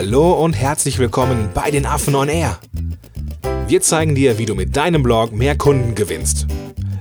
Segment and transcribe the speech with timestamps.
[0.00, 2.60] Hallo und herzlich willkommen bei den Affen on Air.
[3.66, 6.46] Wir zeigen dir, wie du mit deinem Blog mehr Kunden gewinnst.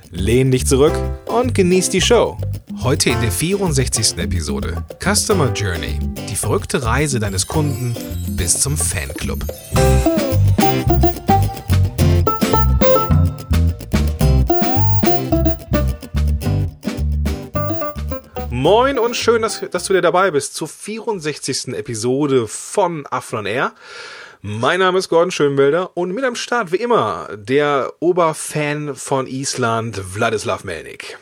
[0.10, 2.40] Lehn dich zurück und genieß die Show.
[2.82, 4.18] Heute in der 64.
[4.18, 7.96] Episode Customer Journey, die verrückte Reise deines Kunden
[8.30, 9.46] bis zum Fanclub.
[18.70, 21.70] Moin und schön, dass, dass du wieder dabei bist zur 64.
[21.70, 23.72] Episode von Afron Air.
[24.42, 30.14] Mein Name ist Gordon Schönbilder und mit am Start wie immer der Oberfan von Island,
[30.14, 31.18] Wladislav Melnik.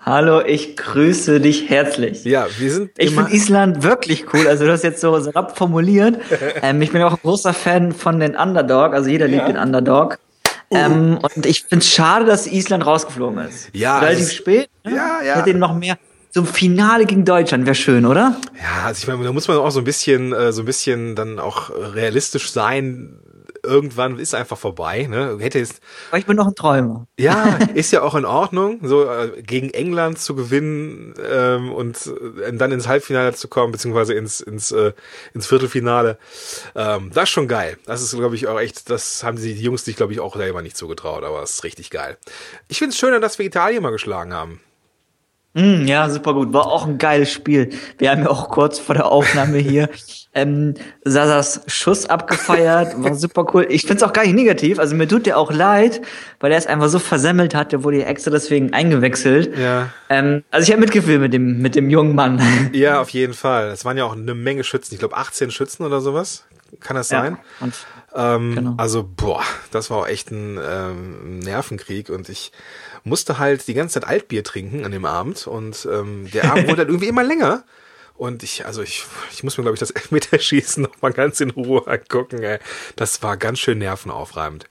[0.00, 2.24] Hallo, ich grüße dich herzlich.
[2.24, 2.90] Ja, wir sind.
[2.98, 4.48] Ich finde Island wirklich cool.
[4.48, 6.18] Also du hast jetzt so rapp formuliert.
[6.62, 8.94] ähm, ich bin auch ein großer Fan von den Underdog.
[8.94, 9.52] Also jeder liebt ja.
[9.52, 10.18] den Underdog.
[10.70, 10.76] Uh.
[10.76, 13.68] Ähm, und ich finde es schade, dass Island rausgeflogen ist.
[13.74, 14.00] Ja.
[14.00, 14.68] Relativ spät.
[14.82, 14.96] Ne?
[14.96, 15.36] Ja, ja.
[15.36, 15.96] Hätte noch mehr
[16.34, 18.36] so ein Finale gegen Deutschland wäre schön, oder?
[18.60, 21.14] Ja, also ich meine, da muss man auch so ein bisschen, äh, so ein bisschen
[21.14, 23.20] dann auch realistisch sein.
[23.62, 25.36] Irgendwann ist einfach vorbei, ne?
[25.38, 25.76] Hätte es.
[26.10, 27.06] Aber ich bin noch ein Träumer.
[27.16, 32.12] Ja, ist ja auch in Ordnung, so äh, gegen England zu gewinnen ähm, und
[32.44, 34.92] äh, dann ins Halbfinale zu kommen, beziehungsweise ins ins äh,
[35.34, 36.18] ins Viertelfinale.
[36.74, 37.78] Ähm, das ist schon geil.
[37.86, 38.90] Das ist, glaube ich, auch echt.
[38.90, 41.90] Das haben die Jungs sich, glaube ich, auch selber nicht zugetraut, aber es ist richtig
[41.90, 42.18] geil.
[42.66, 44.60] Ich finde es schöner, dass wir Italien mal geschlagen haben.
[45.54, 46.52] Mm, ja, super gut.
[46.52, 47.70] War auch ein geiles Spiel.
[47.98, 49.88] Wir haben ja auch kurz vor der Aufnahme hier
[50.34, 50.74] ähm,
[51.04, 53.00] Sasas Schuss abgefeiert.
[53.02, 53.66] War super cool.
[53.68, 54.80] Ich find's auch gar nicht negativ.
[54.80, 56.02] Also mir tut der auch leid,
[56.40, 57.70] weil er es einfach so versemmelt hat.
[57.70, 59.56] Der wurde ja extra deswegen eingewechselt.
[59.56, 59.90] Ja.
[60.08, 62.42] Ähm, also ich habe mitgefühlt mit dem, mit dem jungen Mann.
[62.72, 63.68] Ja, auf jeden Fall.
[63.68, 64.94] Es waren ja auch eine Menge Schützen.
[64.94, 66.44] Ich glaube 18 Schützen oder sowas.
[66.80, 67.38] Kann das sein?
[67.60, 68.74] Ja, ähm, genau.
[68.76, 72.52] Also, boah, das war auch echt ein ähm, Nervenkrieg und ich
[73.02, 76.84] musste halt die ganze Zeit Altbier trinken an dem Abend und ähm, der Abend wurde
[76.84, 77.64] dann irgendwie immer länger.
[78.16, 81.50] Und ich, also ich, ich muss mir, glaube ich, das Elfmeterschießen noch mal ganz in
[81.50, 82.42] Ruhe angucken.
[82.42, 82.60] Ey.
[82.94, 84.66] Das war ganz schön nervenaufreibend.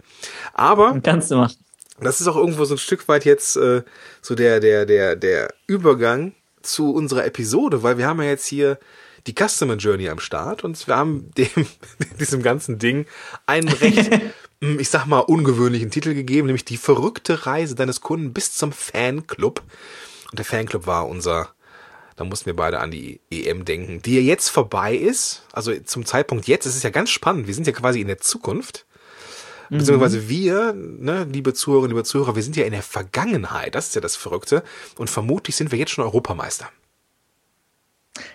[0.54, 1.58] Aber Kannst du machen.
[2.00, 3.83] das ist auch irgendwo so ein Stück weit jetzt äh,
[4.22, 8.80] so der, der, der, der Übergang zu unserer Episode, weil wir haben ja jetzt hier
[9.28, 11.67] die Customer Journey am Start und wir haben dem,
[12.20, 13.06] diesem ganzen Ding
[13.45, 14.10] einen recht
[14.80, 19.62] ich sag mal, ungewöhnlichen Titel gegeben, nämlich die verrückte Reise deines Kunden bis zum Fanclub.
[20.32, 21.50] Und der Fanclub war unser,
[22.16, 25.44] da mussten wir beide an die EM denken, die ja jetzt vorbei ist.
[25.52, 27.48] Also zum Zeitpunkt jetzt ist es ja ganz spannend.
[27.48, 28.86] Wir sind ja quasi in der Zukunft.
[29.70, 29.80] Mhm.
[29.80, 33.76] Beziehungsweise wir, ne, liebe Zuhörerinnen, liebe Zuhörer, wir sind ja in der Vergangenheit.
[33.76, 34.64] Das ist ja das Verrückte.
[34.98, 36.70] Und vermutlich sind wir jetzt schon Europameister.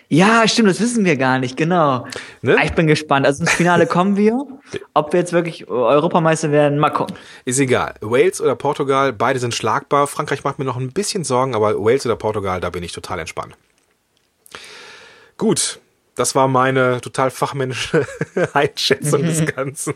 [0.09, 2.05] Ja, stimmt, das wissen wir gar nicht, genau.
[2.41, 2.57] Ne?
[2.65, 3.25] Ich bin gespannt.
[3.25, 4.37] Also ins Finale kommen wir.
[4.93, 7.15] Ob wir jetzt wirklich Europameister werden, mal gucken.
[7.45, 7.95] Ist egal.
[8.01, 10.07] Wales oder Portugal, beide sind schlagbar.
[10.07, 13.19] Frankreich macht mir noch ein bisschen Sorgen, aber Wales oder Portugal, da bin ich total
[13.19, 13.55] entspannt.
[15.37, 15.79] Gut,
[16.19, 18.05] das war meine total fachmännische
[18.53, 19.93] Einschätzung des Ganzen.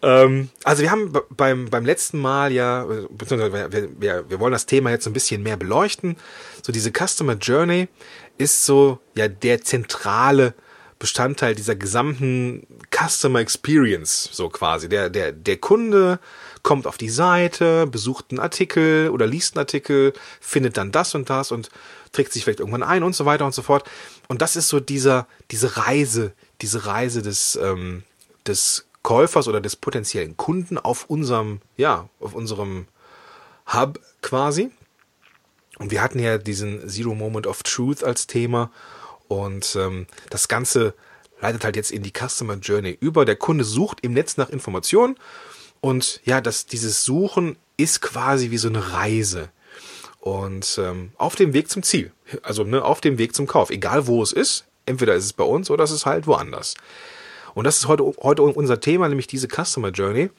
[0.00, 4.66] ähm, also wir haben beim, beim letzten Mal ja, beziehungsweise wir, wir, wir wollen das
[4.66, 6.16] Thema jetzt ein bisschen mehr beleuchten.
[6.62, 7.88] So diese Customer Journey
[8.38, 10.54] ist so ja der zentrale
[10.98, 14.88] Bestandteil dieser gesamten Customer Experience, so quasi.
[14.88, 16.18] Der, der, der Kunde
[16.62, 21.30] kommt auf die Seite, besucht einen Artikel oder liest einen Artikel, findet dann das und
[21.30, 21.70] das und
[22.12, 23.88] trägt sich vielleicht irgendwann ein und so weiter und so fort.
[24.26, 26.32] Und das ist so dieser, diese Reise,
[26.62, 28.02] diese Reise des, ähm,
[28.46, 32.88] des Käufers oder des potenziellen Kunden auf unserem, ja, auf unserem
[33.72, 34.70] Hub quasi.
[35.78, 38.70] Und wir hatten ja diesen Zero Moment of Truth als Thema
[39.28, 40.94] und ähm, das Ganze
[41.40, 43.24] leitet halt jetzt in die Customer Journey über.
[43.24, 45.16] Der Kunde sucht im Netz nach Informationen
[45.80, 49.50] und ja, das, dieses Suchen ist quasi wie so eine Reise.
[50.20, 52.12] Und ähm, auf dem Weg zum Ziel.
[52.42, 53.70] Also ne, auf dem Weg zum Kauf.
[53.70, 54.64] Egal wo es ist.
[54.84, 56.74] Entweder ist es bei uns oder es ist halt woanders.
[57.54, 60.30] Und das ist heute, heute unser Thema, nämlich diese Customer Journey.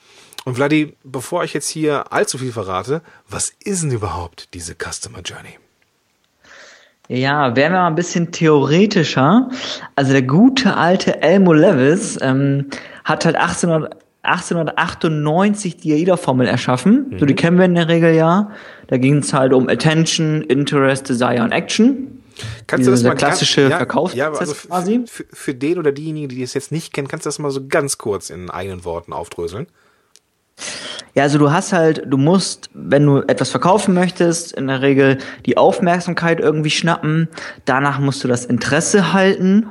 [0.45, 5.19] Und Vladi, bevor ich jetzt hier allzu viel verrate, was ist denn überhaupt diese Customer
[5.21, 5.57] Journey?
[7.07, 9.49] Ja, werden wir mal ein bisschen theoretischer.
[9.95, 12.67] Also der gute alte Elmo Levis ähm,
[13.03, 17.09] hat halt 1800, 1898 die AIDA-Formel erschaffen.
[17.09, 17.19] Mhm.
[17.19, 17.37] So, die mhm.
[17.37, 18.51] kennen wir in der Regel ja.
[18.87, 22.21] Da ging es halt um Attention, Interest, Desire und Action.
[22.67, 25.03] Kannst du das mal klassische ja, Verkaufsprozess ja, also quasi?
[25.07, 27.67] Für, für den oder diejenigen, die das jetzt nicht kennen, kannst du das mal so
[27.67, 29.67] ganz kurz in eigenen Worten aufdröseln?
[31.15, 35.17] Ja, also du hast halt, du musst, wenn du etwas verkaufen möchtest, in der Regel
[35.45, 37.27] die Aufmerksamkeit irgendwie schnappen.
[37.65, 39.67] Danach musst du das Interesse halten.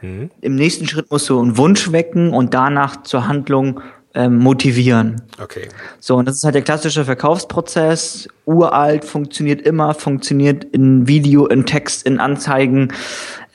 [0.00, 0.30] Mhm.
[0.40, 3.80] Im nächsten Schritt musst du einen Wunsch wecken und danach zur Handlung
[4.14, 5.22] ähm, motivieren.
[5.40, 5.68] Okay.
[5.98, 8.28] So, und das ist halt der klassische Verkaufsprozess.
[8.44, 12.92] Uralt, funktioniert immer, funktioniert in Video, in Text, in Anzeigen.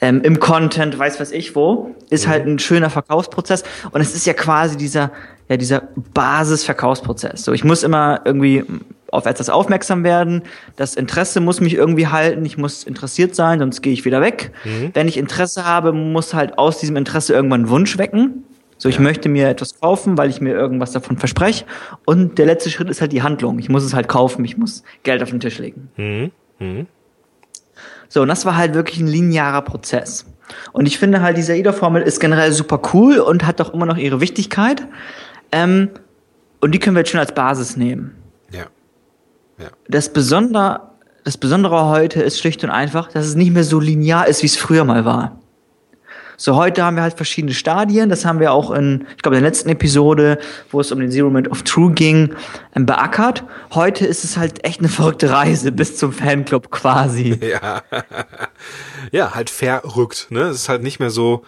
[0.01, 3.63] Ähm, im Content, weiß was ich wo, ist halt ein schöner Verkaufsprozess.
[3.91, 5.11] Und es ist ja quasi dieser,
[5.49, 5.83] ja, dieser
[6.13, 7.43] Basisverkaufsprozess.
[7.43, 8.63] So, ich muss immer irgendwie
[9.11, 10.43] auf etwas aufmerksam werden.
[10.75, 12.45] Das Interesse muss mich irgendwie halten.
[12.45, 14.51] Ich muss interessiert sein, sonst gehe ich wieder weg.
[14.93, 18.43] Wenn ich Interesse habe, muss halt aus diesem Interesse irgendwann Wunsch wecken.
[18.77, 21.65] So, ich möchte mir etwas kaufen, weil ich mir irgendwas davon verspreche.
[22.05, 23.57] Und der letzte Schritt ist halt die Handlung.
[23.57, 24.45] Ich muss es halt kaufen.
[24.45, 25.89] Ich muss Geld auf den Tisch legen.
[28.09, 30.25] So, und das war halt wirklich ein linearer Prozess.
[30.71, 33.97] Und ich finde halt, diese AIDA-Formel ist generell super cool und hat doch immer noch
[33.97, 34.87] ihre Wichtigkeit.
[35.51, 35.89] Ähm,
[36.61, 38.15] und die können wir jetzt schon als Basis nehmen.
[38.51, 38.65] Ja.
[39.59, 39.69] Ja.
[39.87, 40.81] Das Besondere,
[41.23, 44.47] das Besondere heute ist schlicht und einfach, dass es nicht mehr so linear ist, wie
[44.47, 45.36] es früher mal war.
[46.39, 48.09] So, heute haben wir halt verschiedene Stadien.
[48.09, 50.37] Das haben wir auch in, ich glaube, in der letzten Episode,
[50.69, 52.35] wo es um den Zero Moment of True ging,
[52.75, 53.43] ähm, beackert.
[53.73, 57.39] Heute ist es halt echt eine verrückte Reise bis zum Fanclub quasi.
[57.47, 57.81] Ja.
[59.11, 60.41] ja, halt verrückt, ne?
[60.41, 61.43] Es ist halt nicht mehr so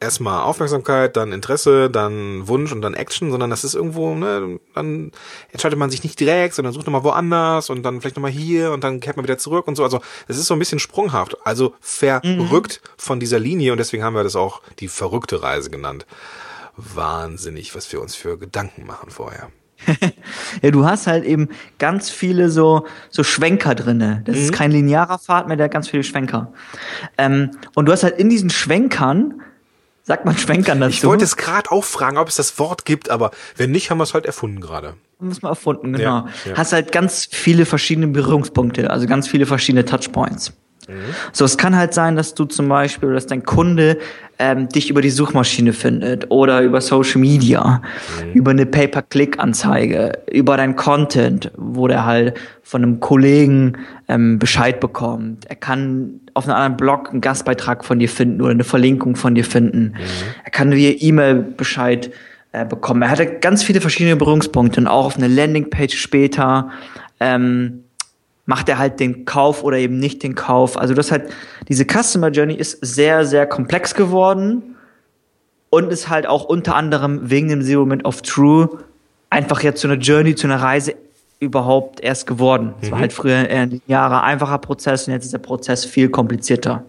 [0.00, 5.12] erstmal Aufmerksamkeit, dann Interesse, dann Wunsch und dann Action, sondern das ist irgendwo, ne, dann
[5.52, 8.82] entscheidet man sich nicht direkt, sondern sucht nochmal woanders und dann vielleicht nochmal hier und
[8.82, 9.84] dann kehrt man wieder zurück und so.
[9.84, 14.14] Also es ist so ein bisschen sprunghaft, also verrückt von dieser Linie und deswegen haben
[14.14, 16.06] wir das auch die verrückte Reise genannt.
[16.76, 19.50] Wahnsinnig, was wir uns für Gedanken machen vorher.
[20.62, 21.48] Ja, du hast halt eben
[21.78, 24.22] ganz viele so, so Schwenker drinne.
[24.26, 26.52] Das ist kein linearer Pfad mehr, der hat ganz viele Schwenker.
[27.16, 29.40] Ähm, und du hast halt in diesen Schwenkern,
[30.10, 30.92] sagt man Schwenkern dazu.
[30.92, 33.98] Ich wollte es gerade auch fragen, ob es das Wort gibt, aber wenn nicht, haben
[33.98, 34.94] wir es halt erfunden gerade.
[35.20, 36.04] muss man erfunden, genau.
[36.04, 36.56] Ja, ja.
[36.56, 40.52] Hast halt ganz viele verschiedene Berührungspunkte, also ganz viele verschiedene Touchpoints.
[41.32, 43.98] So, es kann halt sein, dass du zum Beispiel, dass dein Kunde
[44.38, 47.82] ähm, dich über die Suchmaschine findet oder über Social Media,
[48.32, 53.76] über eine Pay-per-Click-Anzeige, über dein Content, wo der halt von einem Kollegen
[54.08, 55.44] ähm, Bescheid bekommt.
[55.46, 59.34] Er kann auf einem anderen Blog einen Gastbeitrag von dir finden oder eine Verlinkung von
[59.34, 59.94] dir finden.
[60.44, 62.10] Er kann via E-Mail Bescheid
[62.52, 63.02] äh, bekommen.
[63.02, 66.70] Er hatte ganz viele verschiedene Berührungspunkte und auch auf einer Landingpage später.
[67.20, 67.84] Ähm,
[68.50, 70.76] macht er halt den Kauf oder eben nicht den Kauf.
[70.76, 71.30] Also das halt,
[71.68, 74.74] diese Customer Journey ist sehr, sehr komplex geworden
[75.70, 78.68] und ist halt auch unter anderem wegen dem Zero Moment of True
[79.30, 80.96] einfach jetzt zu einer Journey, zu einer Reise
[81.38, 82.74] überhaupt erst geworden.
[82.82, 86.08] Es war halt früher eher ein linearer, einfacher Prozess und jetzt ist der Prozess viel
[86.08, 86.82] komplizierter.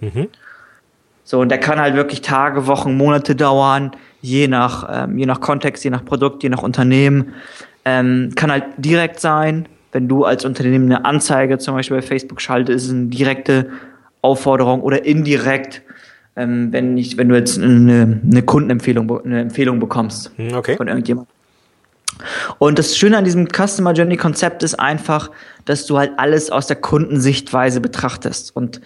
[1.24, 5.42] So, und der kann halt wirklich Tage, Wochen, Monate dauern, je nach, ähm, je nach
[5.42, 7.34] Kontext, je nach Produkt, je nach Unternehmen.
[7.86, 12.42] Ähm, kann halt direkt sein, wenn du als Unternehmen eine Anzeige zum Beispiel bei Facebook
[12.42, 13.70] schaltest, ist es eine direkte
[14.22, 15.82] Aufforderung oder indirekt,
[16.36, 20.76] ähm, wenn, nicht, wenn du jetzt eine, eine Kundenempfehlung, eine Empfehlung bekommst Hm, Okay.
[20.78, 21.34] von irgendjemandem.
[22.60, 25.32] Und das Schöne an diesem Customer Journey Konzept ist einfach,
[25.66, 28.56] dass du halt alles aus der Kundensichtweise betrachtest.
[28.56, 28.80] Und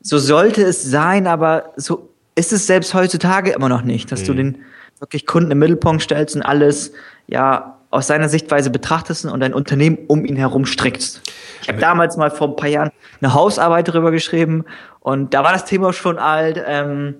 [0.00, 4.34] so sollte es sein, aber so ist es selbst heutzutage immer noch nicht, dass du
[4.34, 4.58] den
[4.98, 6.92] wirklich Kunden im Mittelpunkt stellst und alles
[7.28, 11.22] ja aus seiner Sichtweise betrachtest und dein Unternehmen um ihn herum strickst.
[11.62, 14.64] Ich habe damals mal vor ein paar Jahren eine Hausarbeit darüber geschrieben
[15.00, 17.14] und da war das Thema schon alt, ähm,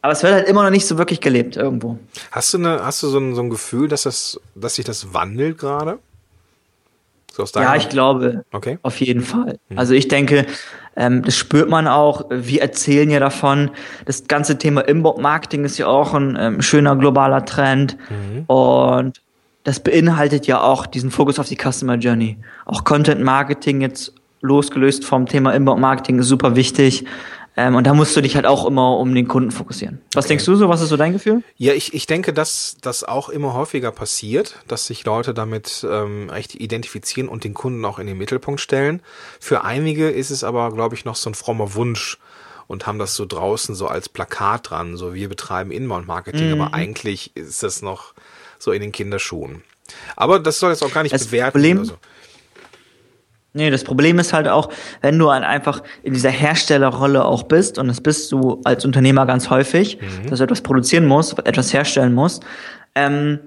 [0.00, 1.98] aber es wird halt immer noch nicht so wirklich gelebt irgendwo.
[2.30, 5.12] Hast du eine, hast du so ein, so ein Gefühl, dass das, dass sich das
[5.12, 5.98] wandelt gerade?
[7.32, 8.78] So Ja, ich glaube, Okay.
[8.82, 9.58] auf jeden Fall.
[9.74, 10.46] Also ich denke,
[10.96, 12.26] ähm, das spürt man auch.
[12.30, 13.70] Wir erzählen ja davon.
[14.04, 17.96] Das ganze Thema Inbound-Marketing ist ja auch ein ähm, schöner globaler Trend.
[18.48, 19.22] Und
[19.64, 22.38] das beinhaltet ja auch diesen Fokus auf die Customer Journey.
[22.64, 27.04] Auch Content-Marketing jetzt losgelöst vom Thema Inbound-Marketing ist super wichtig.
[27.56, 30.00] Ähm, und da musst du dich halt auch immer um den Kunden fokussieren.
[30.14, 30.68] Was denkst du so?
[30.68, 31.42] Was ist so dein Gefühl?
[31.56, 36.30] Ja, ich, ich denke, dass das auch immer häufiger passiert, dass sich Leute damit ähm,
[36.30, 39.02] echt identifizieren und den Kunden auch in den Mittelpunkt stellen.
[39.38, 42.18] Für einige ist es aber, glaube ich, noch so ein frommer Wunsch
[42.68, 47.32] und haben das so draußen so als Plakat dran, so wir betreiben Inbound-Marketing, aber eigentlich
[47.36, 48.14] ist das noch
[48.62, 49.62] so in den Kinderschuhen.
[50.16, 51.52] Aber das soll jetzt auch gar nicht Das bewerten.
[51.52, 51.98] Problem- also.
[53.54, 54.70] Nee, das Problem ist halt auch,
[55.02, 59.26] wenn du halt einfach in dieser Herstellerrolle auch bist, und das bist du als Unternehmer
[59.26, 59.98] ganz häufig,
[60.30, 62.44] dass du etwas produzieren musst, etwas herstellen musst,
[62.94, 63.40] ähm,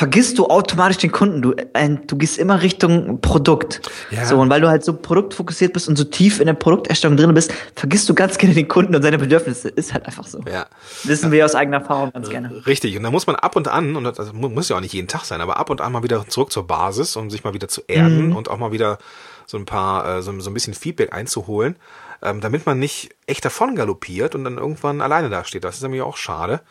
[0.00, 1.42] vergisst du automatisch den Kunden.
[1.42, 3.82] Du, äh, du gehst immer Richtung Produkt.
[4.10, 4.24] Ja.
[4.24, 7.34] So, und weil du halt so produktfokussiert bist und so tief in der Produkterstellung drin
[7.34, 9.68] bist, vergisst du ganz gerne den Kunden und seine Bedürfnisse.
[9.68, 10.40] Ist halt einfach so.
[10.50, 10.64] Ja.
[11.04, 12.64] Wissen wir aus eigener Erfahrung ganz gerne.
[12.66, 14.94] Richtig, und da muss man ab und an, und das mu- muss ja auch nicht
[14.94, 17.52] jeden Tag sein, aber ab und an mal wieder zurück zur Basis, um sich mal
[17.52, 18.96] wieder zu erden und auch mal wieder
[19.44, 21.76] so ein paar, äh, so, so ein bisschen Feedback einzuholen,
[22.22, 25.62] ähm, damit man nicht echt davon galoppiert und dann irgendwann alleine dasteht.
[25.62, 26.62] Das ist nämlich auch schade,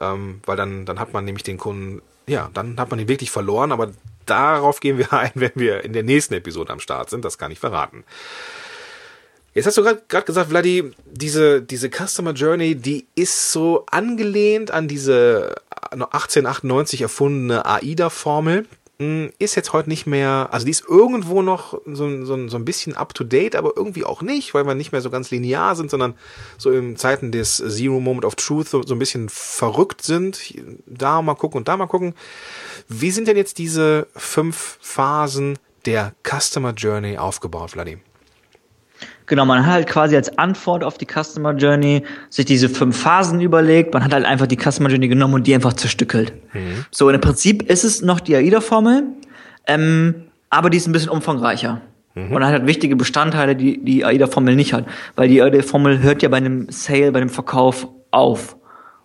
[0.00, 3.30] ähm, weil dann, dann hat man nämlich den Kunden, ja, dann hat man ihn wirklich
[3.30, 3.92] verloren, aber
[4.26, 7.52] darauf gehen wir ein, wenn wir in der nächsten Episode am Start sind, das kann
[7.52, 8.04] ich verraten.
[9.54, 14.86] Jetzt hast du gerade gesagt, Vladi, diese, diese Customer Journey, die ist so angelehnt an
[14.86, 15.54] diese
[15.92, 18.66] 1898 erfundene AIDA-Formel.
[18.98, 22.64] Hm, ist jetzt heute nicht mehr, also die ist irgendwo noch so, so, so ein
[22.64, 25.76] bisschen up to date, aber irgendwie auch nicht, weil wir nicht mehr so ganz linear
[25.76, 26.14] sind, sondern
[26.56, 30.54] so in Zeiten des Zero Moment of Truth so, so ein bisschen verrückt sind.
[30.86, 32.14] Da mal gucken und da mal gucken.
[32.88, 38.00] Wie sind denn jetzt diese fünf Phasen der Customer Journey aufgebaut, Vladimir?
[39.26, 43.40] Genau, man hat halt quasi als Antwort auf die Customer Journey sich diese fünf Phasen
[43.40, 43.92] überlegt.
[43.92, 46.32] Man hat halt einfach die Customer Journey genommen und die einfach zerstückelt.
[46.54, 46.84] Mhm.
[46.90, 49.02] So, im Prinzip ist es noch die AIDA-Formel,
[49.66, 50.14] ähm,
[50.48, 51.80] aber die ist ein bisschen umfangreicher.
[52.14, 52.32] Mhm.
[52.32, 54.86] Und hat halt wichtige Bestandteile, die die AIDA-Formel nicht hat.
[55.16, 58.56] Weil die AIDA-Formel hört ja bei einem Sale, bei einem Verkauf auf.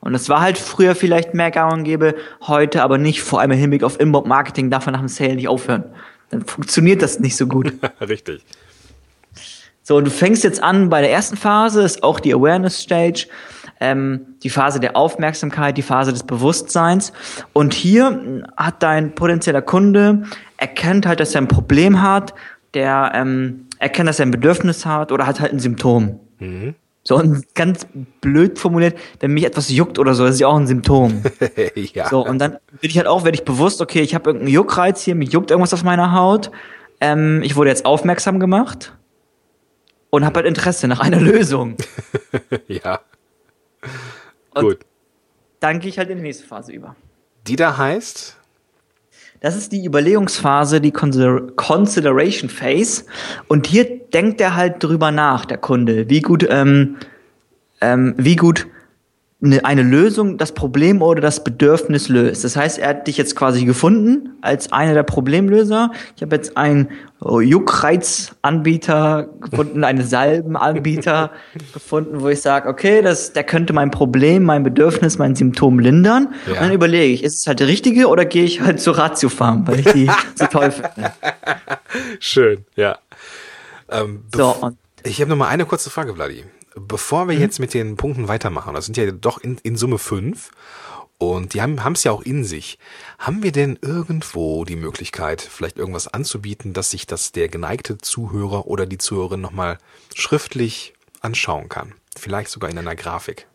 [0.02, 3.52] Und das war halt früher vielleicht mehr gang und gäbe, heute aber nicht, vor allem
[3.52, 5.86] im Hinblick auf Inbound-Marketing darf man nach dem Sale nicht aufhören.
[6.30, 7.74] Dann funktioniert das nicht so gut.
[8.02, 8.44] Richtig.
[9.84, 13.28] So, du fängst jetzt an bei der ersten Phase, ist auch die Awareness Stage,
[13.80, 17.12] ähm, die Phase der Aufmerksamkeit, die Phase des Bewusstseins.
[17.54, 20.24] Und hier hat dein potenzieller Kunde
[20.58, 22.36] erkennt halt, dass er ein Problem hat,
[22.76, 26.20] der ähm, erkennt, dass er ein Bedürfnis hat oder hat halt ein Symptom.
[26.40, 26.76] Mhm.
[27.04, 27.88] So und ganz
[28.22, 31.24] blöd formuliert, wenn mich etwas juckt oder so, das ist ja auch ein Symptom.
[31.76, 32.08] ja.
[32.08, 35.02] So und dann bin ich halt auch, werde ich bewusst, okay, ich habe irgendeinen Juckreiz
[35.02, 36.52] hier, mich juckt irgendwas auf meiner Haut.
[37.00, 38.94] Ähm, ich wurde jetzt aufmerksam gemacht
[40.12, 41.78] und habe halt Interesse nach einer Lösung.
[42.68, 43.00] ja.
[44.54, 44.80] Und Gut.
[45.60, 46.96] Dann gehe ich halt in die nächste Phase über.
[47.48, 48.38] Die da heißt?
[49.40, 53.06] Das ist die Überlegungsphase, die Consideration Phase.
[53.48, 56.98] Und hier denkt er halt drüber nach, der Kunde, wie gut, ähm,
[57.80, 58.68] ähm, wie gut
[59.44, 62.44] eine, eine Lösung das Problem oder das Bedürfnis löst.
[62.44, 65.92] Das heißt, er hat dich jetzt quasi gefunden als einer der Problemlöser.
[66.16, 71.32] Ich habe jetzt einen Juckreizanbieter gefunden, einen Salbenanbieter
[71.74, 76.34] gefunden, wo ich sage, okay, das, der könnte mein Problem, mein Bedürfnis, mein Symptom lindern.
[76.46, 76.54] Ja.
[76.54, 79.68] Und dann überlege ich, ist es halt der richtige oder gehe ich halt zur Ratiofarm,
[79.68, 81.14] weil ich die so toll finde.
[82.20, 82.98] Schön, ja.
[83.90, 84.72] Ähm, so,
[85.04, 87.42] ich habe noch mal eine kurze Frage, Vladi bevor wir mhm.
[87.42, 90.52] jetzt mit den Punkten weitermachen, das sind ja doch in, in Summe fünf
[91.18, 92.80] und die haben es ja auch in sich.
[93.20, 98.66] Haben wir denn irgendwo die Möglichkeit, vielleicht irgendwas anzubieten, dass sich das der geneigte Zuhörer
[98.66, 99.78] oder die Zuhörerin nochmal
[100.16, 101.94] schriftlich anschauen kann?
[102.18, 103.48] Vielleicht sogar in einer Grafik.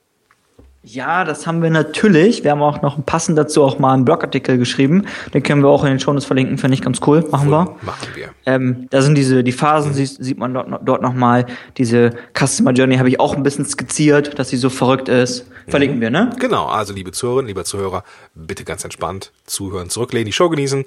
[0.89, 2.45] Ja, das haben wir natürlich.
[2.45, 5.07] Wir haben auch noch passend dazu auch mal einen Blogartikel geschrieben.
[5.35, 7.27] Den können wir auch in den Shownotes verlinken, finde ich ganz cool.
[7.29, 7.77] Machen wir.
[7.83, 8.29] Machen wir.
[8.47, 10.07] Ähm, da sind diese, die Phasen, mhm.
[10.07, 11.47] sieht man dort, dort nochmal.
[11.77, 15.51] Diese Customer Journey habe ich auch ein bisschen skizziert, dass sie so verrückt ist.
[15.67, 16.03] Verlinken mhm.
[16.03, 16.31] wir, ne?
[16.39, 16.67] Genau.
[16.67, 18.05] Also, liebe Zuhörerinnen, lieber Zuhörer,
[18.37, 20.85] bitte ganz entspannt zuhören, zurücklehnen, die Show genießen.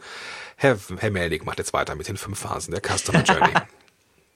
[0.56, 3.51] Herr, Herr Meldig macht jetzt weiter mit den fünf Phasen der Customer Journey.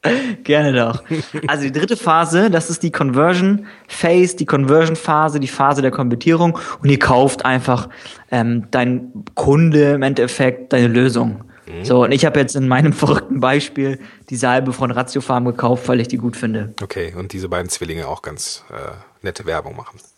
[0.44, 1.04] Gerne doch.
[1.48, 5.92] Also die dritte Phase, das ist die Conversion Phase, die Conversion Phase, die Phase der
[5.92, 7.90] Konvertierung und ihr kauft einfach
[8.32, 11.46] ähm, dein Kunde im Endeffekt deine Lösung.
[11.66, 11.86] Mhm.
[11.86, 15.88] So, und ich habe jetzt in meinem verrückten Beispiel die Salbe von Ratio Farm gekauft,
[15.88, 16.74] weil ich die gut finde.
[16.82, 18.92] Okay, und diese beiden Zwillinge auch ganz äh,
[19.22, 20.00] nette Werbung machen.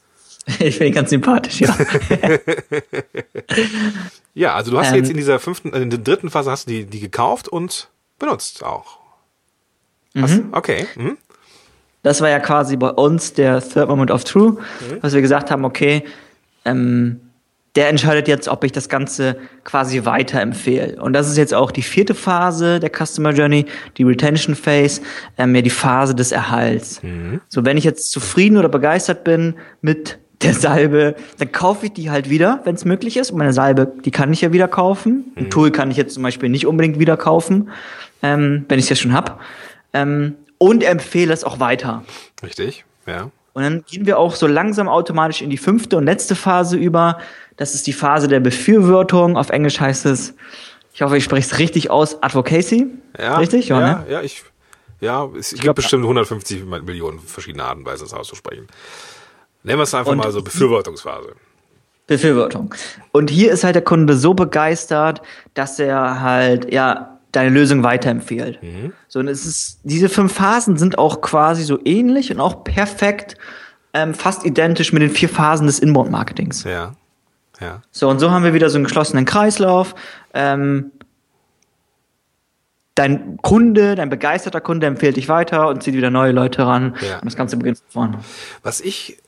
[0.59, 1.75] Ich finde ihn ganz sympathisch, ja.
[4.35, 6.71] ja, also du hast ähm, jetzt in dieser fünften, in der dritten Phase hast du
[6.71, 7.89] die, die gekauft und
[8.19, 8.99] benutzt auch.
[10.15, 10.49] Mhm.
[10.51, 10.87] Okay.
[10.95, 11.17] Mhm.
[12.03, 14.97] Das war ja quasi bei uns der Third Moment of True, mhm.
[15.01, 16.03] was wir gesagt haben, okay,
[16.63, 17.19] ähm,
[17.75, 21.01] der entscheidet jetzt, ob ich das Ganze quasi weiterempfehle.
[21.01, 23.65] Und das ist jetzt auch die vierte Phase der Customer Journey,
[23.97, 25.01] die Retention Phase,
[25.37, 27.03] ähm, ja die Phase des Erhalts.
[27.03, 27.41] Mhm.
[27.49, 32.09] So, wenn ich jetzt zufrieden oder begeistert bin mit der Salbe, dann kaufe ich die
[32.09, 33.31] halt wieder, wenn es möglich ist.
[33.31, 35.33] Und meine Salbe, die kann ich ja wieder kaufen.
[35.35, 35.49] Ein mhm.
[35.49, 37.69] Tool kann ich jetzt zum Beispiel nicht unbedingt wieder kaufen,
[38.21, 39.41] ähm, wenn ich es jetzt schon hab
[39.95, 42.03] ähm, und empfehle es auch weiter.
[42.43, 43.31] Richtig, ja.
[43.53, 47.19] Und dann gehen wir auch so langsam automatisch in die fünfte und letzte Phase über.
[47.55, 49.37] Das ist die Phase der Befürwortung.
[49.37, 50.35] Auf Englisch heißt es,
[50.93, 52.87] ich hoffe, ich spreche es richtig aus, Advocacy.
[53.17, 53.69] Ja, richtig?
[53.69, 54.43] Ja, ja, ja ich,
[54.99, 58.67] ja, es ich gibt bestimmt 150 Millionen verschiedene Arten und Weisen, das auszusprechen.
[59.63, 61.33] Nennen wir es einfach mal so Befürwortungsphase.
[62.07, 62.75] Befürwortung.
[63.13, 65.21] Und hier ist halt der Kunde so begeistert,
[65.53, 68.61] dass er halt, ja, deine Lösung weiterempfehlt.
[68.61, 68.93] Mhm.
[69.15, 73.37] So, und es ist, diese fünf Phasen sind auch quasi so ähnlich und auch perfekt,
[73.93, 76.65] ähm, fast identisch mit den vier Phasen des Inbound-Marketings.
[76.65, 76.91] Ja.
[77.61, 77.81] Ja.
[77.91, 79.95] So, und so haben wir wieder so einen geschlossenen Kreislauf.
[80.33, 80.91] Ähm,
[82.95, 86.97] dein Kunde, dein begeisterter Kunde empfiehlt dich weiter und zieht wieder neue Leute ran.
[86.99, 87.19] Ja.
[87.19, 88.19] Und das Ganze beginnt von vorne.
[88.63, 89.19] Was ich,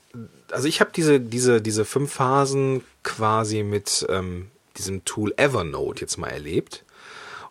[0.52, 6.18] also ich habe diese, diese, diese fünf Phasen quasi mit ähm, diesem Tool Evernote jetzt
[6.18, 6.84] mal erlebt.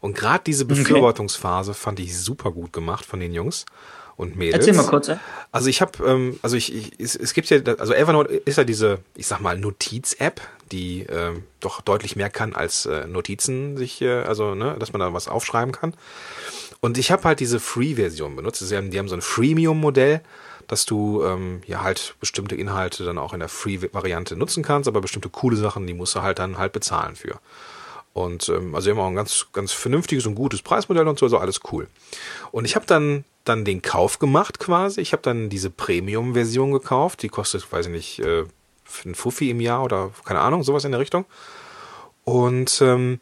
[0.08, 3.66] Und gerade diese Befürwortungsphase fand ich super gut gemacht von den Jungs.
[4.16, 4.66] und Mädels.
[4.66, 5.08] Erzähl mal kurz.
[5.08, 5.20] Ja?
[5.52, 8.64] Also ich habe, ähm, also ich, ich es, es gibt ja, also Evernote ist ja
[8.64, 10.40] diese, ich sag mal Notiz-App,
[10.72, 15.02] die ähm, doch deutlich mehr kann als äh, Notizen sich, äh, also ne, dass man
[15.02, 15.94] da was aufschreiben kann.
[16.80, 18.62] Und ich habe halt diese Free-Version benutzt.
[18.72, 20.22] Die haben, die haben so ein Freemium-Modell,
[20.70, 25.02] dass du ähm, ja halt bestimmte Inhalte dann auch in der Free-Variante nutzen kannst, aber
[25.02, 27.42] bestimmte coole Sachen, die musst du halt dann halt bezahlen für.
[28.18, 31.60] Und ähm, also immer ein ganz, ganz vernünftiges und gutes Preismodell und so, also alles
[31.72, 31.88] cool.
[32.52, 35.02] Und ich habe dann dann den Kauf gemacht quasi.
[35.02, 37.22] Ich habe dann diese Premium-Version gekauft.
[37.22, 38.44] Die kostet, weiß ich nicht, äh,
[39.06, 41.26] ein Fuffi im Jahr oder keine Ahnung, sowas in der Richtung.
[42.24, 43.20] Und ähm,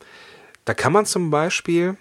[0.63, 1.97] da kann man zum Beispiel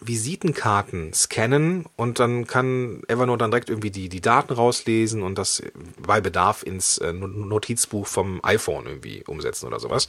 [0.00, 5.62] Visitenkarten scannen und dann kann Evernote dann direkt irgendwie die, die Daten rauslesen und das
[5.98, 10.06] bei Bedarf ins äh, Notizbuch vom iPhone irgendwie umsetzen oder sowas.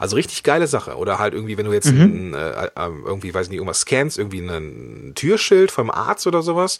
[0.00, 0.96] Also richtig geile Sache.
[0.96, 2.00] Oder halt irgendwie, wenn du jetzt mhm.
[2.00, 2.70] ein, äh, äh,
[3.04, 6.78] irgendwie, weiß ich nicht, irgendwas scannst, irgendwie ein Türschild vom Arzt oder sowas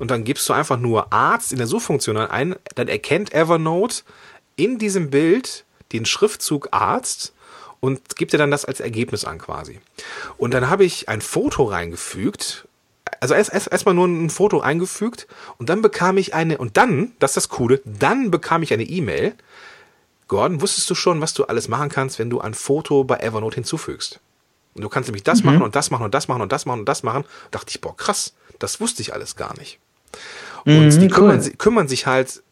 [0.00, 4.02] und dann gibst du einfach nur Arzt in der Suchfunktion ein, dann erkennt Evernote
[4.56, 7.32] in diesem Bild den Schriftzug Arzt
[7.78, 9.78] und gibt dir dann das als Ergebnis an quasi.
[10.36, 12.66] Und dann habe ich ein Foto reingefügt,
[13.20, 17.12] also erst erst erstmal nur ein Foto eingefügt und dann bekam ich eine und dann,
[17.20, 19.34] das ist das Coole, dann bekam ich eine E-Mail.
[20.28, 23.56] Gordon, wusstest du schon, was du alles machen kannst, wenn du ein Foto bei Evernote
[23.56, 24.20] hinzufügst?
[24.74, 25.46] Und du kannst nämlich das mhm.
[25.46, 27.24] machen und das machen und das machen und das machen und das machen.
[27.50, 29.78] Da dachte ich, boah, krass, das wusste ich alles gar nicht.
[30.64, 31.52] Und mhm, die kümmern, cool.
[31.56, 32.42] kümmern sich halt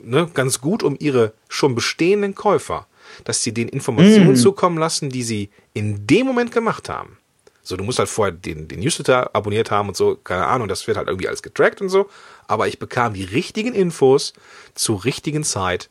[0.00, 2.86] ne, ganz gut um ihre schon bestehenden Käufer
[3.24, 4.36] dass sie den Informationen mm.
[4.36, 7.18] zukommen lassen, die sie in dem Moment gemacht haben.
[7.62, 10.86] So, du musst halt vorher den, den Newsletter abonniert haben und so, keine Ahnung, das
[10.86, 12.08] wird halt irgendwie alles getrackt und so.
[12.48, 14.32] Aber ich bekam die richtigen Infos
[14.74, 15.88] zur richtigen Zeit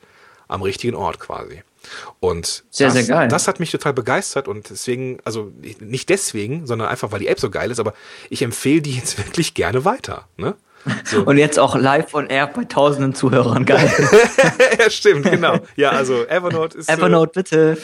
[0.51, 1.63] am richtigen Ort quasi.
[2.19, 3.27] Und sehr, das, sehr geil.
[3.27, 7.39] das hat mich total begeistert und deswegen, also nicht deswegen, sondern einfach, weil die App
[7.39, 7.93] so geil ist, aber
[8.29, 10.27] ich empfehle die jetzt wirklich gerne weiter.
[10.37, 10.55] Ne?
[11.05, 11.21] So.
[11.23, 13.65] Und jetzt auch live on air bei tausenden Zuhörern.
[13.65, 13.91] Geil.
[14.79, 15.59] ja, stimmt, genau.
[15.75, 16.89] Ja, also Evernote ist.
[16.89, 17.77] Evernote, äh, bitte.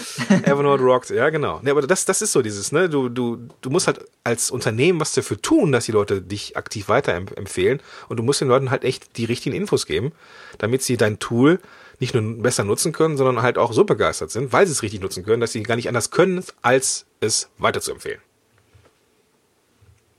[0.43, 1.59] Evernote rockt, ja, genau.
[1.61, 2.89] Nee, aber das, das ist so dieses, ne?
[2.89, 6.89] Du, du, du musst halt als Unternehmen was dafür tun, dass die Leute dich aktiv
[6.89, 7.81] weiterempfehlen.
[8.09, 10.11] Und du musst den Leuten halt echt die richtigen Infos geben,
[10.57, 11.59] damit sie dein Tool
[11.99, 15.01] nicht nur besser nutzen können, sondern halt auch so begeistert sind, weil sie es richtig
[15.01, 18.21] nutzen können, dass sie gar nicht anders können, als es weiterzuempfehlen.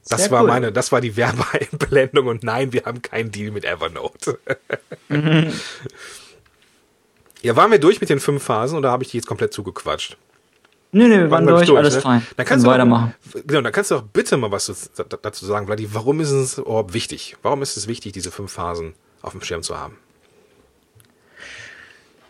[0.09, 0.47] Das Sehr war cool.
[0.47, 4.39] meine, das war die Werbeeinblendung und nein, wir haben keinen Deal mit Evernote.
[5.07, 5.53] mhm.
[7.41, 10.17] Ja, waren wir durch mit den fünf Phasen oder habe ich die jetzt komplett zugequatscht?
[10.91, 12.01] Nee, nee, wir waren, durch, durch, alles ne?
[12.01, 12.27] fein.
[12.35, 13.13] Dann kannst du weitermachen.
[13.29, 14.89] Auch, genau, dann kannst du auch bitte mal was
[15.21, 15.87] dazu sagen, Vladi.
[15.93, 17.37] Warum ist es überhaupt wichtig?
[17.43, 19.97] Warum ist es wichtig, diese fünf Phasen auf dem Schirm zu haben?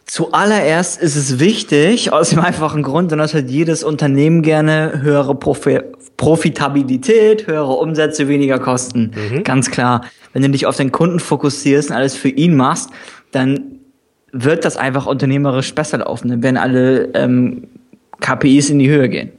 [0.10, 5.82] Zuallererst ist es wichtig, aus dem einfachen Grund, dass halt jedes Unternehmen gerne höhere Profi
[6.18, 9.12] Profitabilität, höhere Umsätze, weniger Kosten.
[9.16, 9.44] Mhm.
[9.44, 10.02] Ganz klar.
[10.34, 12.90] Wenn du dich auf den Kunden fokussierst und alles für ihn machst,
[13.32, 13.80] dann
[14.32, 16.30] wird das einfach unternehmerisch besser laufen.
[16.30, 17.68] Dann werden alle ähm,
[18.20, 19.32] KPIs in die Höhe gehen.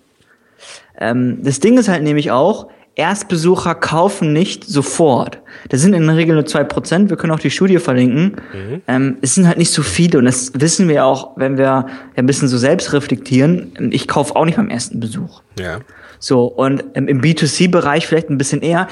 [0.99, 2.69] Ähm, das Ding ist halt nämlich auch,
[3.01, 5.39] Erstbesucher kaufen nicht sofort.
[5.71, 7.09] Das sind in der Regel nur zwei Prozent.
[7.09, 8.37] Wir können auch die Studie verlinken.
[8.53, 8.83] Mhm.
[8.87, 12.27] Ähm, es sind halt nicht so viele und das wissen wir auch, wenn wir ein
[12.27, 13.91] bisschen so selbst reflektieren.
[13.91, 15.41] Ich kaufe auch nicht beim ersten Besuch.
[15.59, 15.79] Ja.
[16.19, 18.87] So, und ähm, im B2C-Bereich vielleicht ein bisschen eher.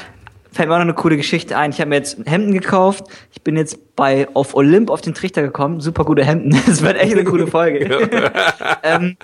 [0.53, 1.71] Fällt mir auch noch eine coole Geschichte ein.
[1.71, 3.05] Ich habe mir jetzt Hemden gekauft.
[3.33, 5.83] Ich bin jetzt bei auf Olymp auf den Trichter gekommen.
[5.83, 6.59] Super gute Hemden.
[6.67, 8.09] Das wird echt eine coole Folge.
[8.83, 9.19] ähm,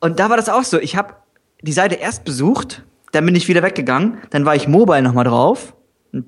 [0.00, 0.80] und da war das auch so.
[0.80, 1.12] Ich habe
[1.60, 4.18] die Seite erst besucht dann bin ich wieder weggegangen.
[4.30, 5.74] Dann war ich mobile nochmal drauf.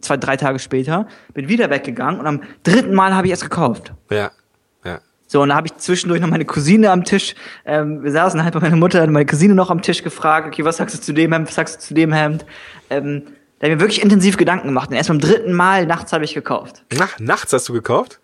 [0.01, 1.07] Zwei, drei Tage später.
[1.35, 2.21] Bin wieder weggegangen.
[2.21, 3.93] Und am dritten Mal habe ich es gekauft.
[4.11, 4.31] Ja.
[4.85, 5.01] Ja.
[5.27, 7.35] So, und da habe ich zwischendurch noch meine Cousine am Tisch.
[7.65, 10.65] Ähm, wir saßen halt bei meiner Mutter und meine Cousine noch am Tisch gefragt, okay,
[10.65, 12.45] was sagst du zu dem Hemd, was sagst du zu dem Hemd?
[12.91, 13.23] Ähm,
[13.59, 14.91] da habe ich mir wirklich intensiv Gedanken gemacht.
[14.91, 16.85] Und erst beim dritten Mal nachts habe ich gekauft.
[16.97, 18.21] Nach, nachts hast du gekauft?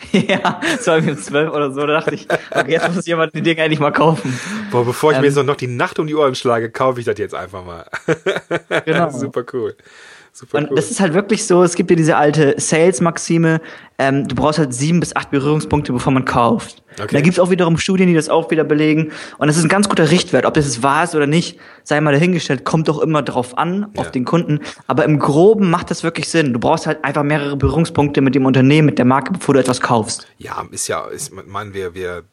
[0.12, 3.42] ja, es war um zwölf oder so, da dachte ich, okay, jetzt muss jemand die
[3.42, 4.38] Dinge endlich mal kaufen.
[4.70, 7.06] Boah, bevor ich ähm, mir jetzt noch die Nacht um die Ohren schlage, kaufe ich
[7.06, 7.86] das jetzt einfach mal.
[8.84, 9.10] genau.
[9.10, 9.76] Super cool.
[10.32, 10.76] Super und cool.
[10.76, 13.60] das ist halt wirklich so, es gibt ja diese alte Sales-Maxime,
[13.98, 16.82] ähm, du brauchst halt sieben bis acht Berührungspunkte, bevor man kauft.
[16.94, 17.08] Okay.
[17.12, 19.12] Da gibt's auch wiederum Studien, die das auch wieder belegen.
[19.38, 20.46] Und das ist ein ganz guter Richtwert.
[20.46, 23.90] Ob das jetzt wahr ist oder nicht, sei mal dahingestellt, kommt doch immer drauf an,
[23.94, 24.00] ja.
[24.00, 24.60] auf den Kunden.
[24.86, 26.52] Aber im Groben macht das wirklich Sinn.
[26.52, 29.80] Du brauchst halt einfach mehrere Berührungspunkte mit dem Unternehmen, mit der Marke, bevor du etwas
[29.80, 30.26] kaufst.
[30.38, 32.24] Ja, ist ja, ist, man, wir, wir,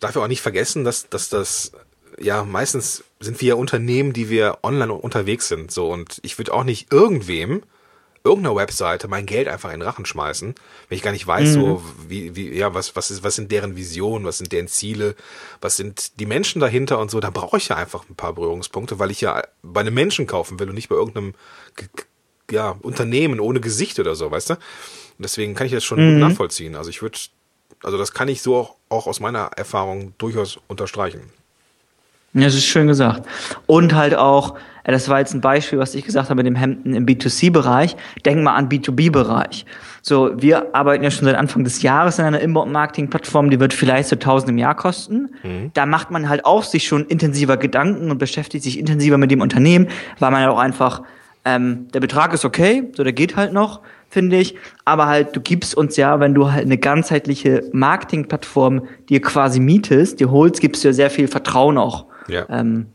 [0.00, 1.72] darf ja auch nicht vergessen, dass, dass das
[2.18, 5.90] ja, meistens sind wir ja Unternehmen, die wir online unterwegs sind, so.
[5.90, 7.62] Und ich würde auch nicht irgendwem,
[8.24, 10.54] irgendeiner Webseite mein Geld einfach in den Rachen schmeißen,
[10.88, 11.60] wenn ich gar nicht weiß, mhm.
[11.60, 15.14] so, wie, wie, ja, was, was ist, was sind deren Visionen, was sind deren Ziele,
[15.60, 17.20] was sind die Menschen dahinter und so.
[17.20, 20.58] Da brauche ich ja einfach ein paar Berührungspunkte, weil ich ja bei einem Menschen kaufen
[20.58, 21.34] will und nicht bei irgendeinem
[22.50, 24.54] ja, Unternehmen ohne Gesicht oder so, weißt du?
[24.54, 24.60] Und
[25.18, 26.20] deswegen kann ich das schon mhm.
[26.20, 26.74] nachvollziehen.
[26.74, 27.18] Also ich würde,
[27.82, 31.20] also das kann ich so auch, auch aus meiner Erfahrung durchaus unterstreichen.
[32.32, 33.26] Ja, das ist schön gesagt.
[33.66, 36.54] Und halt auch, äh, das war jetzt ein Beispiel, was ich gesagt habe mit dem
[36.54, 37.96] Hemden im B2C-Bereich.
[38.24, 39.66] Denk mal an B2B-Bereich.
[40.02, 44.08] So, wir arbeiten ja schon seit Anfang des Jahres in einer Inbound-Marketing-Plattform, die wird vielleicht
[44.08, 45.30] so 1000 im Jahr kosten.
[45.42, 45.72] Mhm.
[45.74, 49.40] Da macht man halt auch sich schon intensiver Gedanken und beschäftigt sich intensiver mit dem
[49.40, 49.88] Unternehmen,
[50.18, 51.02] weil man ja auch einfach,
[51.44, 54.54] ähm, der Betrag ist okay, so der geht halt noch, finde ich.
[54.84, 60.20] Aber halt, du gibst uns ja, wenn du halt eine ganzheitliche Marketing-Plattform dir quasi mietest,
[60.20, 62.06] dir holst, gibst du ja sehr viel Vertrauen auch.
[62.28, 62.46] Ja.
[62.48, 62.86] Ähm,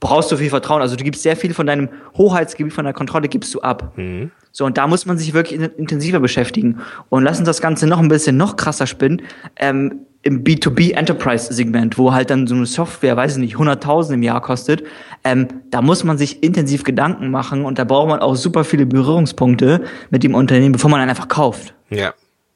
[0.00, 0.82] brauchst du viel Vertrauen.
[0.82, 3.92] Also du gibst sehr viel von deinem Hoheitsgebiet, von der Kontrolle gibst du ab.
[3.96, 4.30] Mhm.
[4.52, 6.80] So, und da muss man sich wirklich intensiver beschäftigen.
[7.08, 9.22] Und lass uns das Ganze noch ein bisschen noch krasser spinnen.
[9.56, 14.14] Ähm, Im B2B Enterprise Segment, wo halt dann so eine Software, weiß ich nicht, 100.000
[14.14, 14.82] im Jahr kostet,
[15.24, 18.86] ähm, da muss man sich intensiv Gedanken machen und da braucht man auch super viele
[18.86, 21.74] Berührungspunkte mit dem Unternehmen, bevor man dann einfach kauft.
[21.90, 22.14] Ja,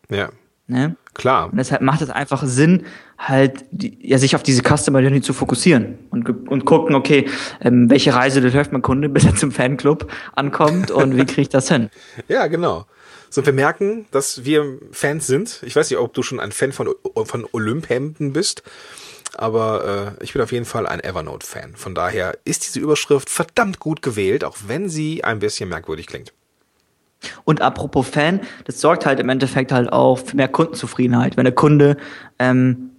[0.08, 0.30] ja.
[0.70, 0.96] Ne?
[1.14, 1.50] Klar.
[1.50, 2.84] Und deshalb macht es einfach Sinn,
[3.18, 7.28] halt die, ja, sich auf diese Customer Journey zu fokussieren und, und gucken, okay,
[7.60, 11.48] ähm, welche Reise durchläuft mein Kunde, bis er zum Fanclub ankommt und wie kriege ich
[11.48, 11.90] das hin?
[12.28, 12.86] Ja, genau.
[13.30, 15.60] So, wir merken, dass wir Fans sind.
[15.64, 18.62] Ich weiß nicht, ob du schon ein Fan von, von Olymphemden bist,
[19.34, 21.74] aber äh, ich bin auf jeden Fall ein Evernote-Fan.
[21.74, 26.32] Von daher ist diese Überschrift verdammt gut gewählt, auch wenn sie ein bisschen merkwürdig klingt.
[27.44, 31.36] Und apropos Fan, das sorgt halt im Endeffekt halt auch für mehr Kundenzufriedenheit.
[31.36, 31.96] Wenn der Kunde
[32.38, 32.90] ähm,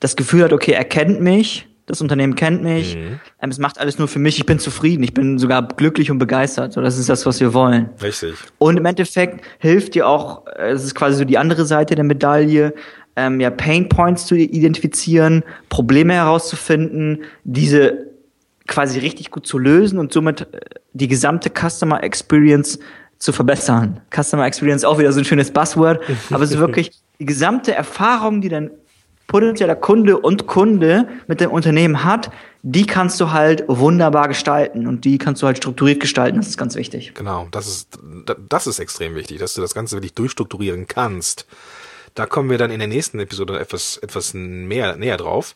[0.00, 3.20] das Gefühl hat, okay, er kennt mich, das Unternehmen kennt mich, mhm.
[3.40, 6.18] ähm, es macht alles nur für mich, ich bin zufrieden, ich bin sogar glücklich und
[6.18, 6.72] begeistert.
[6.72, 7.90] So, das ist das, was wir wollen.
[8.02, 8.34] Richtig.
[8.58, 12.04] Und im Endeffekt hilft dir auch, äh, es ist quasi so die andere Seite der
[12.04, 12.74] Medaille,
[13.14, 18.06] ähm, ja, Pain Points zu identifizieren, Probleme herauszufinden, diese
[18.66, 20.60] quasi richtig gut zu lösen und somit äh,
[20.92, 22.78] die gesamte Customer Experience
[23.18, 24.00] zu verbessern.
[24.14, 28.40] Customer Experience auch wieder so ein schönes Buzzword, aber es ist wirklich die gesamte Erfahrung,
[28.40, 28.70] die dein
[29.26, 32.30] potenzieller Kunde und Kunde mit dem Unternehmen hat,
[32.62, 36.38] die kannst du halt wunderbar gestalten und die kannst du halt strukturiert gestalten.
[36.38, 37.14] Das ist ganz wichtig.
[37.14, 37.98] Genau, das ist,
[38.48, 41.46] das ist extrem wichtig, dass du das Ganze wirklich durchstrukturieren kannst.
[42.14, 45.54] Da kommen wir dann in der nächsten Episode etwas, etwas mehr, näher drauf.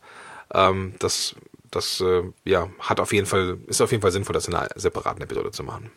[0.53, 1.35] Ähm, das,
[1.69, 4.69] das, äh, ja, hat auf jeden Fall, ist auf jeden Fall sinnvoll, das in einer
[4.75, 5.91] separaten Episode zu machen.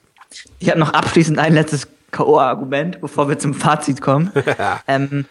[0.59, 4.31] Ich habe noch abschließend ein letztes K.O.-Argument, bevor wir zum Fazit kommen.
[4.89, 5.27] ähm,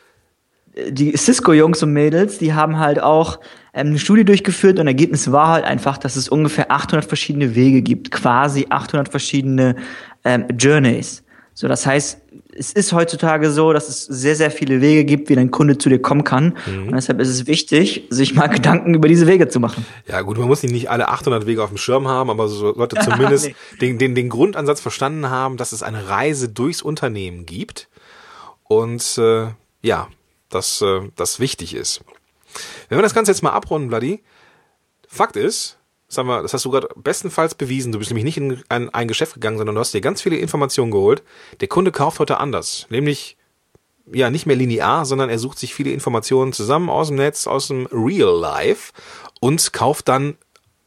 [0.89, 3.39] die Cisco-Jungs und Mädels, die haben halt auch
[3.73, 7.81] ähm, eine Studie durchgeführt und Ergebnis war halt einfach, dass es ungefähr 800 verschiedene Wege
[7.81, 9.75] gibt, quasi 800 verschiedene
[10.23, 11.23] ähm, Journeys.
[11.53, 12.19] So, das heißt,
[12.57, 15.89] es ist heutzutage so, dass es sehr, sehr viele Wege gibt, wie dein Kunde zu
[15.89, 16.57] dir kommen kann.
[16.65, 16.87] Mhm.
[16.87, 19.85] Und deshalb ist es wichtig, sich mal Gedanken über diese Wege zu machen.
[20.07, 22.99] Ja, gut, man muss nicht alle 800 Wege auf dem Schirm haben, aber so sollte
[23.03, 23.55] zumindest nee.
[23.81, 27.89] den, den, den Grundansatz verstanden haben, dass es eine Reise durchs Unternehmen gibt.
[28.63, 29.47] Und äh,
[29.81, 30.07] ja,
[30.49, 32.01] dass äh, das wichtig ist.
[32.89, 34.21] Wenn wir das Ganze jetzt mal abrunden, Bloody,
[35.07, 35.77] Fakt ist,
[36.13, 37.91] sagen wir, das hast du gerade bestenfalls bewiesen.
[37.91, 40.37] Du bist nämlich nicht in ein, ein Geschäft gegangen, sondern du hast dir ganz viele
[40.37, 41.23] Informationen geholt.
[41.59, 42.87] Der Kunde kauft heute anders.
[42.89, 43.37] Nämlich,
[44.11, 47.67] ja, nicht mehr linear, sondern er sucht sich viele Informationen zusammen aus dem Netz, aus
[47.67, 48.91] dem Real Life
[49.39, 50.37] und kauft dann,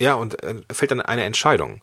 [0.00, 1.82] ja, und äh, fällt dann eine Entscheidung.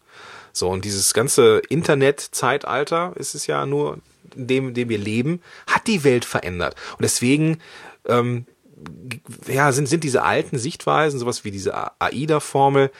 [0.51, 3.99] So, und dieses ganze Internet-Zeitalter ist es ja nur,
[4.35, 6.75] in dem, dem wir leben, hat die Welt verändert.
[6.91, 7.59] Und deswegen,
[8.07, 8.45] ähm,
[9.47, 12.91] ja, sind, sind diese alten Sichtweisen, sowas wie diese AIDA-Formel,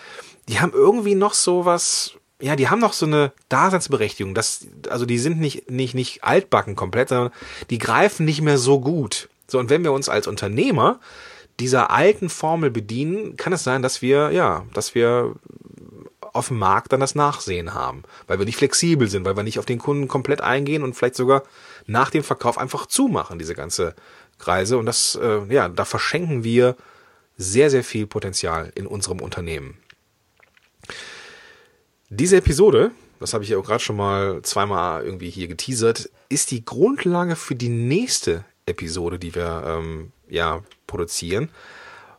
[0.50, 4.34] die haben irgendwie noch so was, ja, die haben noch so eine Daseinsberechtigung.
[4.34, 7.32] Das, also die sind nicht, nicht, nicht altbacken komplett, sondern
[7.70, 9.30] die greifen nicht mehr so gut.
[9.48, 11.00] So, und wenn wir uns als Unternehmer
[11.60, 15.36] dieser alten Formel bedienen, kann es sein, dass wir, ja, dass wir
[16.34, 19.60] auf dem Markt dann das Nachsehen haben, weil wir nicht flexibel sind, weil wir nicht
[19.60, 21.44] auf den Kunden komplett eingehen und vielleicht sogar
[21.86, 23.94] nach dem Verkauf einfach zumachen, diese ganze
[24.40, 24.78] Kreise.
[24.78, 26.76] Und das, äh, ja, da verschenken wir
[27.38, 29.78] sehr, sehr viel Potenzial in unserem Unternehmen.
[32.16, 36.52] Diese Episode, das habe ich ja auch gerade schon mal zweimal irgendwie hier geteasert, ist
[36.52, 41.50] die Grundlage für die nächste Episode, die wir ähm, ja produzieren,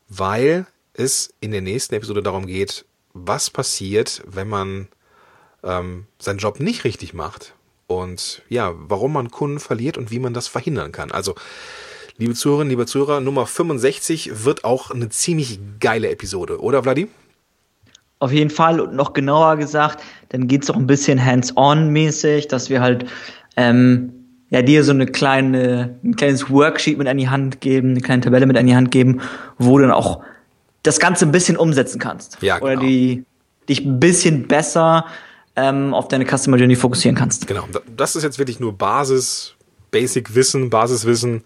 [0.09, 4.89] weil es in der nächsten Episode darum geht, was passiert, wenn man
[5.63, 7.55] ähm, seinen Job nicht richtig macht
[7.87, 11.13] und ja, warum man Kunden verliert und wie man das verhindern kann.
[11.13, 11.37] Also,
[12.17, 17.07] liebe Zuhörerinnen, liebe Zuhörer, Nummer 65 wird auch eine ziemlich geile Episode, oder Vladi?
[18.25, 22.71] Auf jeden Fall und noch genauer gesagt, dann geht es auch ein bisschen hands-on-mäßig, dass
[22.71, 23.05] wir halt
[23.59, 24.15] ähm,
[24.49, 28.23] ja dir so eine kleine, ein kleines Worksheet mit an die Hand geben, eine kleine
[28.23, 29.21] Tabelle mit an die Hand geben,
[29.59, 30.23] wo du dann auch
[30.85, 32.39] das Ganze ein bisschen umsetzen kannst.
[32.41, 32.73] Ja, genau.
[32.73, 33.27] Oder die
[33.69, 35.05] dich ein bisschen besser
[35.55, 37.47] ähm, auf deine Customer Journey fokussieren kannst.
[37.47, 39.55] Genau, das ist jetzt wirklich nur Basis,
[39.91, 41.45] Basic-Wissen, Basiswissen.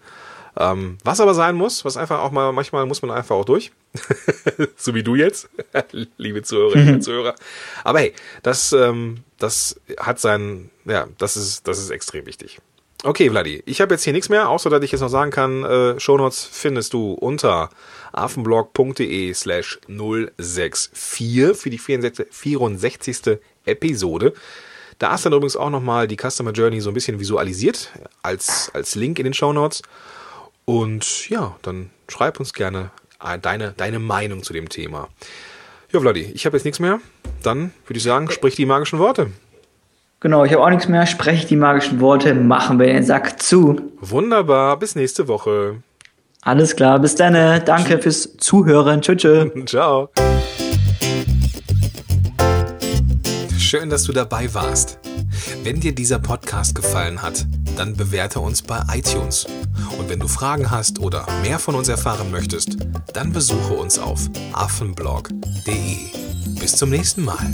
[0.57, 3.71] Ähm, was aber sein muss, was einfach auch mal, manchmal muss man einfach auch durch.
[4.75, 5.49] so wie du jetzt,
[6.17, 7.35] liebe Zuhörerinnen, liebe Zuhörer.
[7.83, 12.59] Aber hey, das, ähm, das hat sein, ja, das ist, das ist extrem wichtig.
[13.03, 15.63] Okay, Vladi, ich habe jetzt hier nichts mehr, außer dass ich jetzt noch sagen kann,
[15.63, 17.69] äh, Shownotes findest du unter
[18.11, 23.39] affenblog.de slash 064 für die 64, 64.
[23.65, 24.33] Episode.
[24.97, 27.89] Da ist dann übrigens auch nochmal die Customer Journey so ein bisschen visualisiert
[28.21, 29.81] als, als Link in den Shownotes.
[30.69, 32.91] Und ja, dann schreib uns gerne
[33.41, 35.07] deine, deine Meinung zu dem Thema.
[35.91, 36.99] Ja, Vladi, ich habe jetzt nichts mehr.
[37.41, 39.31] Dann würde ich sagen, sprich die magischen Worte.
[40.19, 41.07] Genau, ich habe auch nichts mehr.
[41.07, 43.93] Spreche die magischen Worte, machen wir den Sack zu.
[43.99, 45.81] Wunderbar, bis nächste Woche.
[46.43, 47.33] Alles klar, bis dann.
[47.65, 49.01] Danke fürs Zuhören.
[49.01, 49.49] Tschüss.
[49.65, 50.11] Ciao.
[53.57, 54.99] Schön, dass du dabei warst.
[55.63, 57.47] Wenn dir dieser Podcast gefallen hat,
[57.79, 59.47] dann bewerte uns bei iTunes.
[59.97, 62.75] Und wenn du Fragen hast oder mehr von uns erfahren möchtest,
[63.13, 64.19] dann besuche uns auf
[64.51, 65.97] affenblog.de.
[66.59, 67.49] Bis zum nächsten Mal.